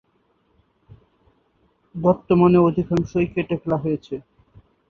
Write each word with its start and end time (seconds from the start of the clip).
বর্তমানে 1.95 2.57
এর 2.57 2.65
অধিকাংশই 2.69 3.27
কেটে 3.33 3.55
ফেলা 3.61 3.77
হয়েছে। 3.77 4.15